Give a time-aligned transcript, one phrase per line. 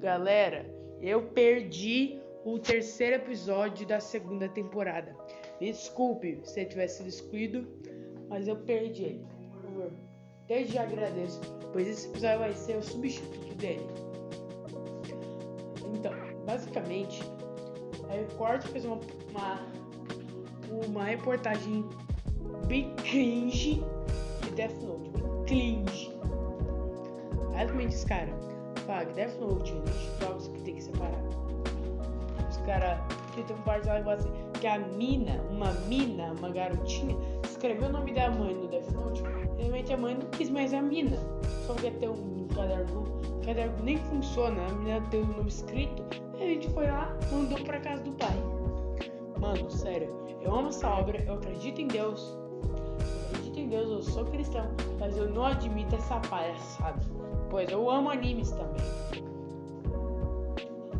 [0.00, 0.64] galera,
[1.00, 5.14] eu perdi o terceiro episódio da segunda temporada.
[5.60, 7.68] Me desculpe se eu tivesse sido excluído,
[8.28, 9.26] mas eu perdi ele.
[9.52, 9.92] Por favor,
[10.48, 11.40] desde já agradeço,
[11.72, 13.86] pois esse episódio vai ser o substituto dele.
[15.94, 16.12] Então,
[16.46, 17.22] basicamente,
[18.08, 18.98] a Record fez uma,
[19.30, 19.66] uma,
[20.86, 21.84] uma reportagem
[22.66, 23.82] bem cringe
[24.42, 25.10] de Death Note.
[25.10, 26.10] Bem cringe.
[27.52, 28.04] Basicamente, os
[28.90, 31.22] caras falam que Death Note é jogos que tem que separar.
[32.48, 32.98] Os caras
[33.34, 37.92] que tem um parte lá assim, que a mina, uma mina, uma garotinha, escreveu o
[37.92, 39.22] nome da mãe no Death Note.
[39.58, 41.16] Realmente a mãe não quis mais a mina.
[41.66, 43.02] Só quer ter um caderno.
[43.02, 46.04] O caderno nem funciona, a menina tem o nome escrito.
[46.34, 48.36] A gente foi lá, mandou pra casa do pai.
[49.38, 50.08] Mano, sério,
[50.40, 52.39] eu amo essa obra, eu acredito em Deus.
[53.60, 54.64] Em Deus, eu sou cristão,
[54.98, 56.98] mas eu não admito essa palhaçada.
[57.50, 58.82] Pois eu amo animes também.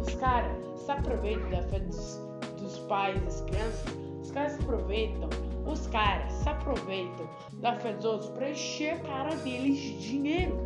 [0.00, 2.18] Os caras se aproveitam da fé dos,
[2.58, 3.84] dos pais, das crianças.
[4.22, 5.28] Os caras se aproveitam.
[5.70, 7.28] Os caras se aproveitam
[7.60, 10.56] da fé dos outros pra encher a cara deles de dinheiro.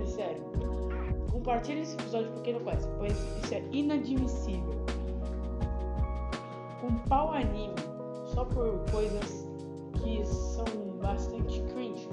[0.00, 0.42] É sério.
[1.30, 3.12] Compartilhe esse episódio com quem não conhece, pois
[3.44, 4.86] isso é inadmissível.
[6.82, 7.74] Um pau anime
[8.32, 9.45] só por coisas
[10.06, 10.64] que são
[11.02, 12.08] bastante cringe.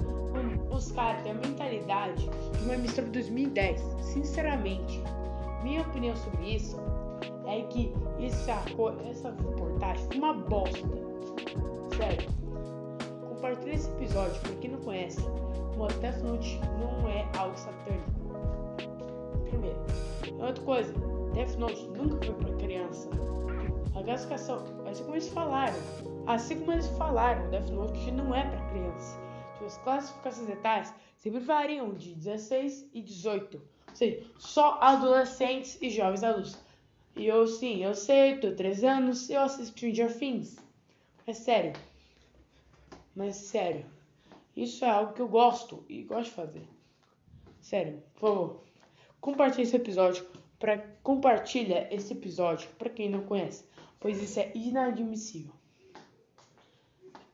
[0.70, 3.80] Os caras têm a mentalidade de uma mistura de 2010.
[4.00, 5.00] Sinceramente,
[5.62, 6.76] minha opinião sobre isso
[7.46, 8.64] é que essa,
[9.08, 10.88] essa reportagem foi uma bosta.
[11.96, 12.28] Sério.
[13.28, 15.20] Compartilhe esse episódio pra quem não conhece.
[16.00, 18.10] Death Note não é algo satânico.
[19.48, 19.78] Primeiro.
[20.40, 20.92] Outra coisa,
[21.34, 23.08] Death Note nunca foi pra criança.
[23.94, 25.76] A classificação, assim como eles falaram,
[26.26, 29.16] assim como eles falaram, Death Note não é pra criança.
[29.58, 33.56] Suas classificações etárias sempre variam de 16 e 18.
[33.56, 36.58] Ou seja, só adolescentes e jovens adultos.
[37.14, 40.56] E eu sim, eu sei, tô 13 anos, eu assisto Stranger Things.
[41.24, 41.72] É sério.
[43.14, 43.86] Mas sério.
[44.56, 46.68] Isso é algo que eu gosto e gosto de fazer.
[47.60, 48.60] Sério, por favor.
[49.20, 50.26] Compartilhe esse episódio
[50.58, 53.64] para compartilha esse episódio para quem não conhece,
[54.00, 55.52] pois isso é inadmissível.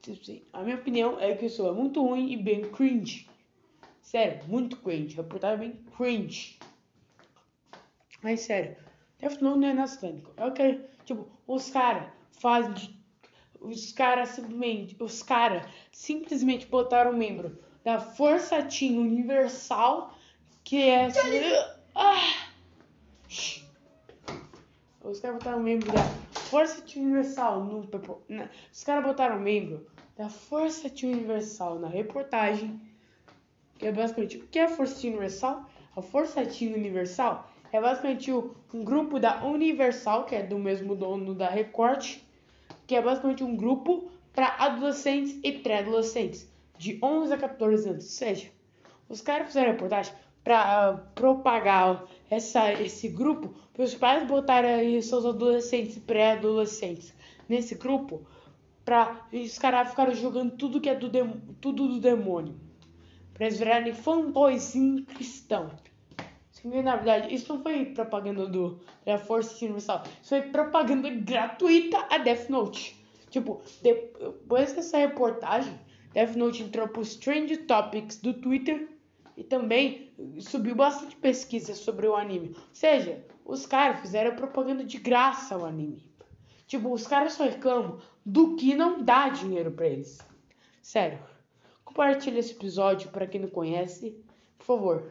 [0.02, 3.28] Sim, a minha opinião é que isso é muito ruim e bem cringe.
[4.00, 5.14] Sério, muito cringe.
[5.14, 6.58] Reportagem bem cringe.
[8.22, 8.76] Mas sério,
[9.18, 10.32] Death Note não é nostálgico.
[10.36, 12.98] É o que, tipo, os caras fazem.
[13.60, 14.96] Os caras simplesmente.
[14.98, 20.16] Os caras simplesmente botaram um membro da Força Team Universal.
[20.64, 21.08] Que é.
[21.94, 22.49] Ah!
[25.02, 26.02] Os caras botaram um membro da
[26.32, 27.88] Força Universal no.
[28.72, 29.86] Os caras botaram membro
[30.16, 32.80] da Força Universal na reportagem.
[33.78, 34.38] Que é basicamente.
[34.38, 35.64] O que é a Força Universal?
[35.96, 41.48] A Força Universal é basicamente um grupo da Universal, que é do mesmo dono da
[41.48, 42.18] Record,
[42.86, 48.04] que é basicamente um grupo para adolescentes e pré-adolescentes, de 11 a 14 anos.
[48.04, 48.50] Ou seja,
[49.08, 50.12] os caras fizeram reportagem
[50.42, 57.12] para uh, propagar essa, esse grupo, para os pais botarem seus adolescentes e pré-adolescentes
[57.48, 58.24] nesse grupo,
[58.84, 61.10] para os caras ficarem jogando tudo que é do,
[61.60, 62.54] tudo do demônio,
[63.34, 65.70] para eles virarem fanboyzinho cristão.
[66.64, 70.04] Na verdade, isso não foi propaganda do da Força Universal.
[70.20, 72.96] Isso foi propaganda gratuita a Death Note.
[73.30, 75.72] Tipo, depois dessa reportagem,
[76.12, 78.88] Death Note entrou pro Strange Topics do Twitter
[79.40, 82.54] e também subiu bastante pesquisa sobre o anime.
[82.54, 86.04] Ou seja, os caras fizeram propaganda de graça ao anime.
[86.66, 90.18] Tipo, os caras só reclamam do que não dá dinheiro para eles.
[90.82, 91.18] Sério.
[91.82, 94.22] Compartilhe esse episódio para quem não conhece,
[94.58, 95.10] por favor.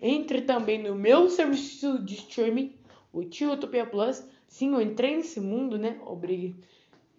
[0.00, 2.76] Entre também no meu serviço de streaming,
[3.12, 4.24] o Tiotopia Plus.
[4.48, 6.00] Sim, eu entrei nesse mundo, né?
[6.04, 6.56] Obrigado.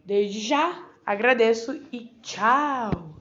[0.04, 3.13] Desde já Agradeço e tchau!